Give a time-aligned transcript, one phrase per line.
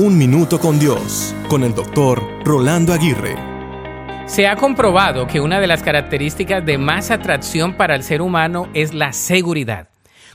[0.00, 3.34] Un Minuto con Dios, con el doctor Rolando Aguirre.
[4.26, 8.68] Se ha comprobado que una de las características de más atracción para el ser humano
[8.74, 9.88] es la seguridad.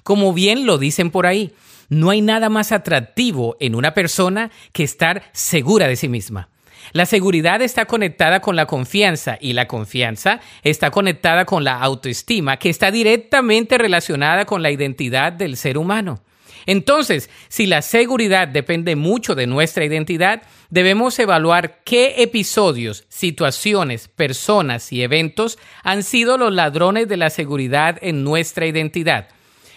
[0.04, 1.54] Como bien lo dicen por ahí,
[1.88, 6.50] no hay nada más atractivo en una persona que estar segura de sí misma.
[6.92, 12.58] La seguridad está conectada con la confianza y la confianza está conectada con la autoestima,
[12.58, 16.20] que está directamente relacionada con la identidad del ser humano.
[16.66, 24.92] Entonces, si la seguridad depende mucho de nuestra identidad, debemos evaluar qué episodios, situaciones, personas
[24.92, 29.28] y eventos han sido los ladrones de la seguridad en nuestra identidad.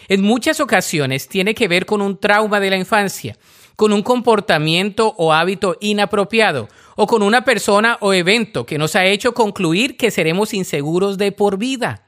[0.09, 3.37] En muchas ocasiones tiene que ver con un trauma de la infancia,
[3.75, 9.05] con un comportamiento o hábito inapropiado, o con una persona o evento que nos ha
[9.05, 12.06] hecho concluir que seremos inseguros de por vida.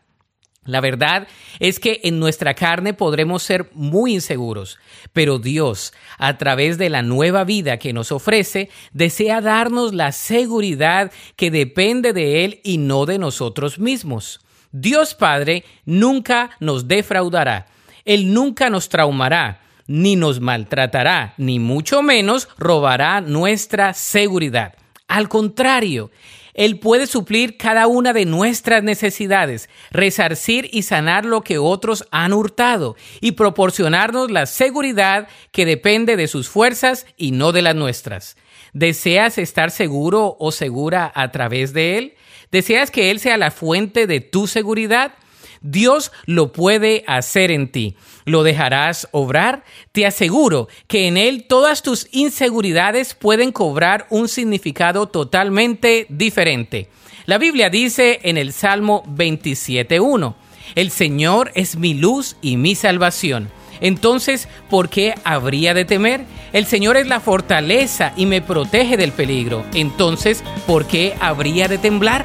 [0.69, 1.27] La verdad
[1.61, 4.79] es que en nuestra carne podremos ser muy inseguros,
[5.15, 11.11] pero Dios, a través de la nueva vida que nos ofrece, desea darnos la seguridad
[11.37, 14.41] que depende de Él y no de nosotros mismos.
[14.71, 17.69] Dios Padre nunca nos defraudará,
[18.05, 24.75] Él nunca nos traumará, ni nos maltratará, ni mucho menos robará nuestra seguridad.
[25.09, 26.11] Al contrario,
[26.59, 32.33] él puede suplir cada una de nuestras necesidades, resarcir y sanar lo que otros han
[32.33, 38.37] hurtado y proporcionarnos la seguridad que depende de sus fuerzas y no de las nuestras.
[38.73, 42.15] ¿Deseas estar seguro o segura a través de Él?
[42.51, 45.15] ¿Deseas que Él sea la fuente de tu seguridad?
[45.61, 47.97] Dios lo puede hacer en ti.
[48.25, 49.65] ¿Lo dejarás obrar?
[49.93, 56.89] Te aseguro que en Él todas tus inseguridades pueden cobrar un significado totalmente diferente.
[57.27, 60.35] La Biblia dice en el Salmo 27.1,
[60.75, 63.51] El Señor es mi luz y mi salvación.
[63.81, 66.25] Entonces, ¿por qué habría de temer?
[66.53, 69.65] El Señor es la fortaleza y me protege del peligro.
[69.75, 72.25] Entonces, ¿por qué habría de temblar?